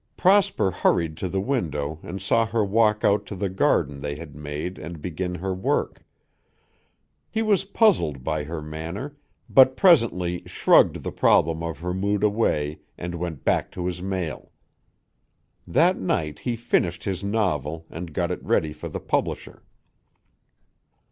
[0.17, 4.33] Prosper hurried to the window and saw her walk out to the garden they had
[4.35, 6.01] made and begin her work.
[7.29, 9.15] He was puzzled by her manner,
[9.47, 14.51] but presently shrugged the problem of her mood away and went back to his mail.
[15.67, 19.61] That night he finished his novel and got it ready for the publisher.